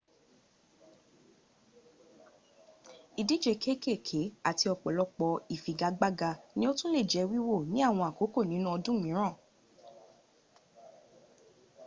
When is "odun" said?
8.75-8.97